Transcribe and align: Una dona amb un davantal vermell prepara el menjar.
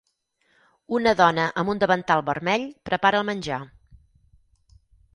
Una 0.99 1.13
dona 1.19 1.45
amb 1.63 1.71
un 1.75 1.83
davantal 1.85 2.25
vermell 2.33 2.67
prepara 2.91 3.23
el 3.23 3.31
menjar. 3.31 3.63